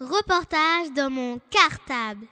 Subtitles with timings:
[0.00, 2.26] Reportage dans mon cartable.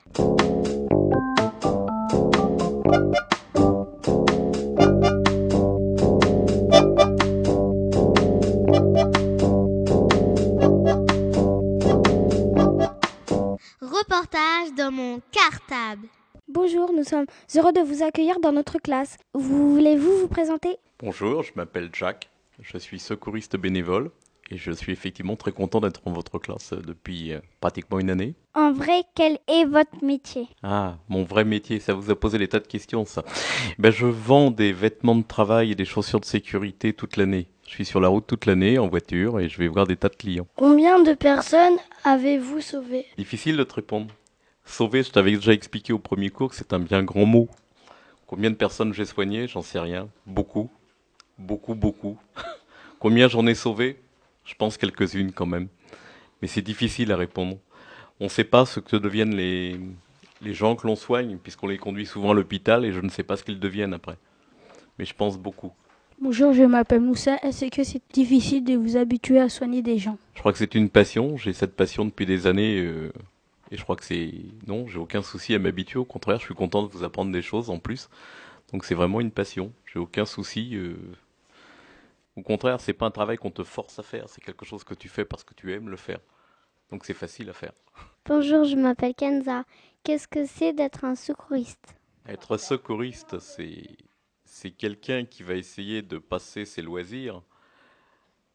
[13.80, 16.08] Reportage dans mon cartable.
[16.48, 19.18] Bonjour, nous sommes heureux de vous accueillir dans notre classe.
[19.34, 20.78] Vous voulez-vous vous présenter?
[20.98, 22.28] Bonjour, je m'appelle Jack,
[22.60, 24.10] je suis secouriste bénévole
[24.52, 28.34] et je suis effectivement très content d'être en votre classe depuis euh, pratiquement une année.
[28.54, 30.46] En vrai, quel est votre métier?
[30.62, 33.24] Ah, mon vrai métier, ça vous a posé des tas de questions ça.
[33.78, 37.48] Ben, je vends des vêtements de travail et des chaussures de sécurité toute l'année.
[37.66, 40.10] Je suis sur la route toute l'année en voiture et je vais voir des tas
[40.10, 40.46] de clients.
[40.56, 44.14] Combien de personnes avez-vous sauvé Difficile de te répondre.
[44.66, 47.48] Sauver, je t'avais déjà expliqué au premier cours que c'est un bien grand mot.
[48.26, 49.48] Combien de personnes j'ai soignées?
[49.48, 50.10] J'en sais rien.
[50.26, 50.70] Beaucoup.
[51.38, 52.18] Beaucoup, beaucoup.
[52.98, 54.01] Combien j'en ai sauvé
[54.44, 55.68] Je pense quelques-unes quand même.
[56.40, 57.58] Mais c'est difficile à répondre.
[58.20, 59.78] On ne sait pas ce que deviennent les,
[60.42, 63.22] les gens que l'on soigne, puisqu'on les conduit souvent à l'hôpital et je ne sais
[63.22, 64.16] pas ce qu'ils deviennent après.
[64.98, 65.72] Mais je pense beaucoup.
[66.20, 67.36] Bonjour, je m'appelle Moussa.
[67.42, 70.18] Est-ce que c'est difficile de vous habituer à soigner des gens?
[70.34, 71.36] Je crois que c'est une passion.
[71.36, 72.80] J'ai cette passion depuis des années.
[72.80, 73.12] euh,
[73.70, 74.30] et je crois que c'est.
[74.66, 75.98] Non, j'ai aucun souci à m'habituer.
[75.98, 78.08] Au contraire, je suis content de vous apprendre des choses en plus.
[78.72, 79.72] Donc c'est vraiment une passion.
[79.92, 80.74] J'ai aucun souci.
[80.74, 80.94] euh,
[82.36, 84.28] Au contraire, c'est pas un travail qu'on te force à faire.
[84.28, 86.20] C'est quelque chose que tu fais parce que tu aimes le faire.
[86.90, 87.72] Donc c'est facile à faire.
[88.24, 89.64] Bonjour, je m'appelle Kenza.
[90.04, 91.94] Qu'est-ce que c'est d'être un secouriste?
[92.26, 93.96] Être secouriste, c'est
[94.44, 97.42] c'est quelqu'un qui va essayer de passer ses loisirs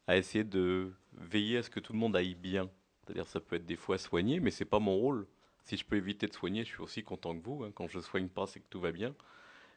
[0.08, 2.69] à essayer de veiller à ce que tout le monde aille bien.
[3.03, 5.28] C'est-à-dire ça peut être des fois soigner, mais c'est pas mon rôle.
[5.64, 7.64] Si je peux éviter de soigner, je suis aussi content que vous.
[7.64, 7.72] hein.
[7.75, 9.14] Quand je soigne pas, c'est que tout va bien.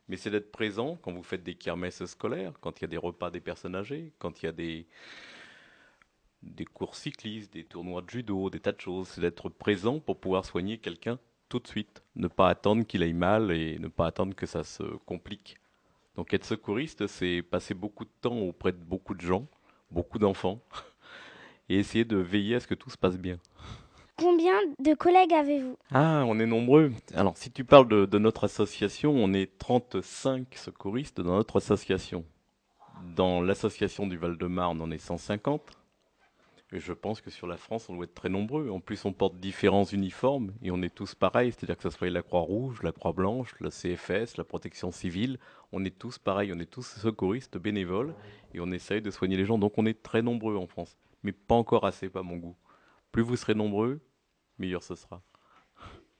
[0.08, 2.96] Mais c'est d'être présent quand vous faites des kermesses scolaires, quand il y a des
[2.96, 4.86] repas des personnes âgées, quand il y a des
[6.42, 9.08] des cours cyclistes, des tournois de judo, des tas de choses.
[9.08, 12.02] C'est d'être présent pour pouvoir soigner quelqu'un tout de suite.
[12.16, 15.56] Ne pas attendre qu'il aille mal et ne pas attendre que ça se complique.
[16.16, 19.46] Donc être secouriste, c'est passer beaucoup de temps auprès de beaucoup de gens,
[19.90, 20.60] beaucoup d'enfants,
[21.68, 23.38] et essayer de veiller à ce que tout se passe bien.
[24.20, 26.92] Combien de collègues avez-vous Ah, on est nombreux.
[27.14, 32.26] Alors, si tu parles de, notre association, on est 35 secouristes dans notre association.
[33.16, 35.62] Dans l'association du Val-de-Marne, on est 150.
[36.72, 38.68] Et je pense que sur la France, on doit être très nombreux.
[38.68, 41.52] En plus, on porte différents uniformes et on est tous pareils.
[41.52, 45.38] C'est-à-dire que ce soit la Croix-Rouge, la Croix-Blanche, la CFS, la Protection civile.
[45.72, 46.52] On est tous pareils.
[46.54, 48.14] On est tous secouristes bénévoles
[48.52, 49.56] et on essaye de soigner les gens.
[49.56, 50.98] Donc, on est très nombreux en France.
[51.22, 52.56] Mais pas encore assez, pas mon goût.
[53.12, 54.00] Plus vous serez nombreux,
[54.60, 55.22] meilleur ce sera.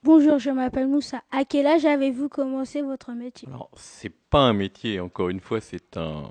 [0.02, 1.22] Bonjour, je m'appelle Moussa.
[1.30, 3.46] À quel âge avez-vous commencé votre métier?
[3.48, 6.30] Alors, c'est pas un métier, encore une fois, c'est un,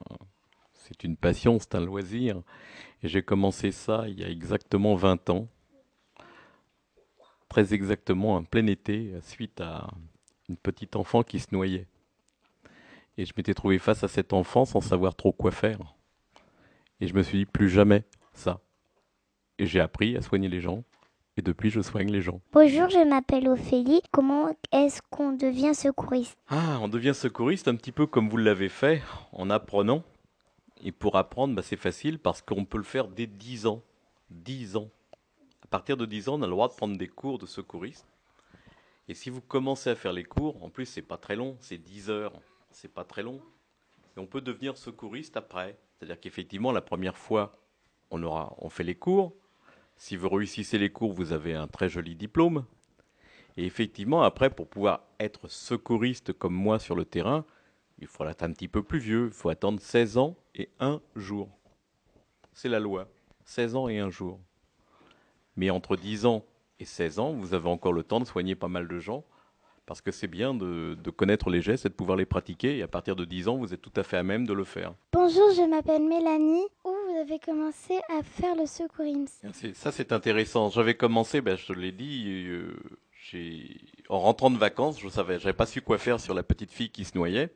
[0.73, 2.41] c'est une passion, c'est un loisir.
[3.03, 5.47] Et j'ai commencé ça il y a exactement 20 ans.
[7.47, 9.87] Très exactement, un plein été, suite à
[10.49, 11.87] une petite enfant qui se noyait.
[13.17, 15.79] Et je m'étais trouvé face à cet enfant sans savoir trop quoi faire.
[17.01, 18.03] Et je me suis dit, plus jamais
[18.33, 18.61] ça.
[19.59, 20.83] Et j'ai appris à soigner les gens.
[21.39, 22.41] Et depuis, je soigne les gens.
[22.51, 24.01] Bonjour, je m'appelle Ophélie.
[24.11, 26.37] Comment est-ce qu'on devient secouriste?
[26.49, 29.01] Ah, on devient secouriste un petit peu comme vous l'avez fait,
[29.31, 30.03] en apprenant.
[30.83, 33.81] Et pour apprendre, bah, c'est facile parce qu'on peut le faire dès 10 ans.
[34.31, 34.89] 10 ans.
[35.63, 38.05] À partir de 10 ans, on a le droit de prendre des cours de secouriste.
[39.07, 41.77] Et si vous commencez à faire les cours, en plus, c'est pas très long, c'est
[41.77, 42.33] 10 heures.
[42.71, 43.39] C'est pas très long.
[44.17, 45.79] Et on peut devenir secouriste après.
[45.95, 47.57] C'est-à-dire qu'effectivement, la première fois,
[48.11, 49.33] on, aura, on fait les cours.
[49.99, 52.63] Si vous réussissez les cours, vous avez un très joli diplôme.
[53.57, 57.43] Et effectivement, après, pour pouvoir être secouriste comme moi sur le terrain,
[57.99, 59.25] il faut être un petit peu plus vieux.
[59.27, 61.49] Il faut attendre 16 ans et un jour.
[62.53, 63.09] C'est la loi.
[63.43, 64.39] 16 ans et un jour.
[65.57, 66.45] Mais entre 10 ans
[66.79, 69.25] et 16 ans, vous avez encore le temps de soigner pas mal de gens.
[69.85, 72.77] Parce que c'est bien de, connaître les gestes et de pouvoir les pratiquer.
[72.77, 74.63] Et à partir de 10 ans, vous êtes tout à fait à même de le
[74.63, 74.93] faire.
[75.11, 76.67] Bonjour, je m'appelle Mélanie.
[77.29, 80.69] Avez commencé à faire le secourisme Ça, c'est intéressant.
[80.69, 82.75] J'avais commencé, ben, je te l'ai dit, euh,
[84.09, 86.89] en rentrant de vacances, je savais, j'avais pas su quoi faire sur la petite fille
[86.89, 87.53] qui se noyait.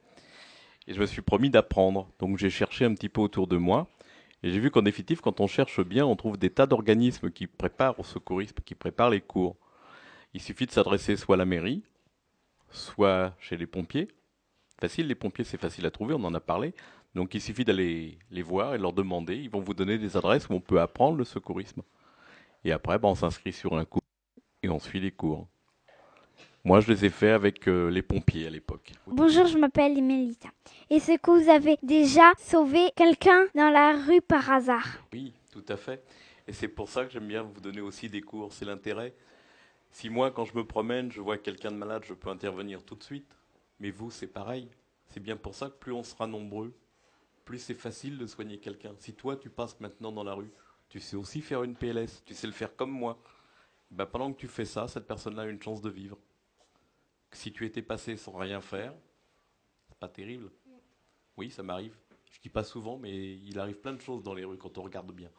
[0.87, 2.07] Et je me suis promis d'apprendre.
[2.19, 3.87] Donc j'ai cherché un petit peu autour de moi.
[4.43, 7.47] Et j'ai vu qu'en définitive, quand on cherche bien, on trouve des tas d'organismes qui
[7.47, 9.55] préparent au secourisme, qui préparent les cours.
[10.35, 11.81] Il suffit de s'adresser soit à la mairie,
[12.69, 14.09] soit chez les pompiers.
[14.79, 16.75] Facile, les pompiers, c'est facile à trouver, on en a parlé.
[17.15, 19.35] Donc il suffit d'aller les voir et leur demander.
[19.35, 21.83] Ils vont vous donner des adresses où on peut apprendre le secourisme.
[22.65, 24.01] Et après, ben, on s'inscrit sur un cours
[24.63, 25.47] et on suit les cours.
[26.65, 28.93] Moi, je les ai faits avec euh, les pompiers à l'époque.
[29.05, 30.47] Bonjour, je m'appelle Mélita.
[30.89, 34.87] Est-ce que vous avez déjà sauvé quelqu'un dans la rue par hasard?
[35.11, 36.01] Oui, tout à fait.
[36.47, 39.13] Et c'est pour ça que j'aime bien vous donner aussi des cours, c'est l'intérêt.
[39.91, 42.95] Si moi, quand je me promène, je vois quelqu'un de malade, je peux intervenir tout
[42.95, 43.35] de suite.
[43.81, 44.69] Mais vous, c'est pareil.
[45.09, 46.73] C'est bien pour ça que plus on sera nombreux,
[47.45, 48.93] plus c'est facile de soigner quelqu'un.
[48.97, 50.51] Si toi, tu passes maintenant dans la rue,
[50.89, 53.21] tu sais aussi faire une PLS, tu sais le faire comme moi.
[53.91, 56.17] Ben, pendant que tu fais ça, cette personne-là a une chance de vivre.
[57.31, 58.93] Si tu étais passé sans rien faire,
[59.87, 60.51] c'est pas terrible.
[61.37, 61.95] Oui, ça m'arrive.
[62.31, 64.83] Je dis pas souvent, mais il arrive plein de choses dans les rues quand on
[64.83, 65.29] regarde bien.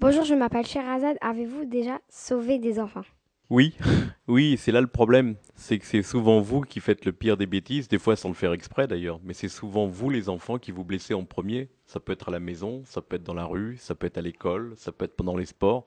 [0.00, 1.16] Bonjour, je m'appelle Sherazade.
[1.20, 3.04] Avez-vous déjà sauvé des enfants?
[3.52, 3.76] Oui,
[4.28, 5.36] oui, c'est là le problème.
[5.56, 8.34] C'est que c'est souvent vous qui faites le pire des bêtises, des fois sans le
[8.34, 11.68] faire exprès d'ailleurs, mais c'est souvent vous les enfants qui vous blessez en premier.
[11.84, 14.16] Ça peut être à la maison, ça peut être dans la rue, ça peut être
[14.16, 15.84] à l'école, ça peut être pendant les sports.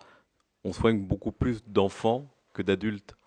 [0.64, 3.18] On soigne beaucoup plus d'enfants que d'adultes.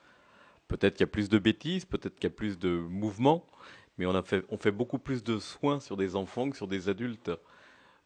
[0.69, 3.44] Peut-être qu'il y a plus de bêtises, peut-être qu'il y a plus de mouvements,
[3.96, 6.88] mais on, a on fait beaucoup plus de soins sur des enfants que sur des
[6.88, 7.32] adultes.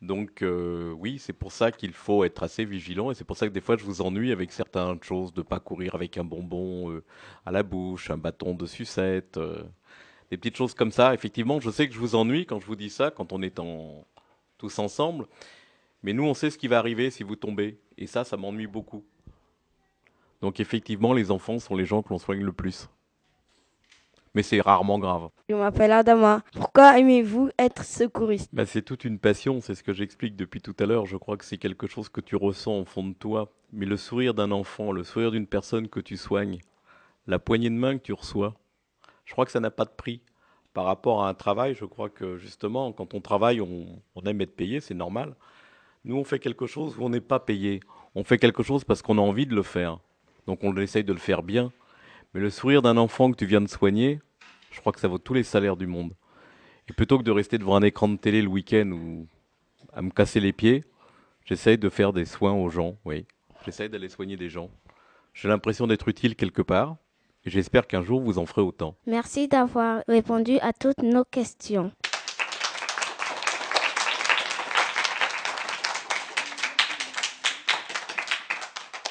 [0.02, 3.46] Donc euh, oui, c'est pour ça qu'il faut être assez vigilant et c'est pour ça
[3.46, 6.90] que des fois je vous ennuie avec certaines choses, de pas courir avec un bonbon
[6.90, 7.04] euh,
[7.46, 9.62] à la bouche, un bâton de sucette, euh,
[10.28, 11.14] des petites choses comme ça.
[11.14, 13.60] Effectivement, je sais que je vous ennuie quand je vous dis ça, quand on est
[14.58, 15.28] tous ensemble,
[16.02, 18.66] mais nous on sait ce qui va arriver si vous tombez et ça, ça m'ennuie
[18.66, 19.04] beaucoup.
[20.40, 22.88] Donc effectivement, les enfants sont les gens que l'on soigne le plus
[24.34, 25.28] mais c'est rarement grave.
[25.48, 26.42] Je m'appelle Adama.
[26.52, 28.48] Pourquoi aimez-vous être secouriste?
[28.52, 31.06] Bah, C'est toute une passion, c'est ce que j'explique depuis tout à l'heure.
[31.06, 33.52] Je crois que c'est quelque chose que tu ressens au fond de toi.
[33.72, 36.58] Mais le sourire d'un enfant, le sourire d'une personne que tu soignes,
[37.26, 38.54] la poignée de main que tu reçois,
[39.24, 40.22] je crois que ça n'a pas de prix.
[40.74, 44.40] Par rapport à un travail, je crois que justement, quand on travaille, on, on aime
[44.40, 45.34] être payé, c'est normal.
[46.04, 47.80] Nous, on fait quelque chose où on n'est pas payé.
[48.14, 49.98] On fait quelque chose parce qu'on a envie de le faire.
[50.46, 51.72] Donc on essaye de le faire bien.
[52.34, 54.20] Mais le sourire d'un enfant que tu viens de soigner,
[54.70, 56.14] je crois que ça vaut tous les salaires du monde.
[56.88, 59.26] Et plutôt que de rester devant un écran de télé le week-end ou
[59.92, 60.84] à me casser les pieds,
[61.44, 63.26] j'essaye de faire des soins aux gens, oui.
[63.64, 64.70] J'essaye d'aller soigner des gens.
[65.34, 66.96] J'ai l'impression d'être utile quelque part.
[67.44, 68.96] Et j'espère qu'un jour vous en ferez autant.
[69.06, 71.92] Merci d'avoir répondu à toutes nos questions.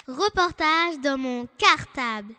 [0.08, 2.34] Reportage dans mon cartable.